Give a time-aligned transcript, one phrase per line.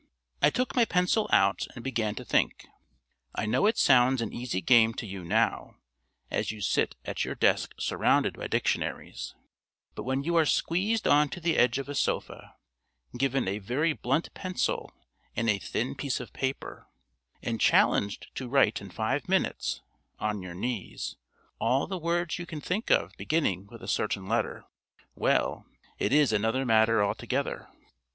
[0.41, 2.65] I took my pencil out and began to think.
[3.35, 5.75] I know it sounds an easy game to you now,
[6.31, 9.35] as you sit at your desk surrounded by dictionaries;
[9.93, 12.55] but when you are squeezed on to the edge of a sofa,
[13.15, 14.91] given a very blunt pencil
[15.35, 16.87] and a thin piece of paper,
[17.43, 19.83] and challenged to write in five minutes
[20.19, 21.15] (on your knees)
[21.59, 24.65] all the words you can think of beginning with a certain letter
[25.13, 25.67] well,
[25.99, 27.67] it is another matter altogether.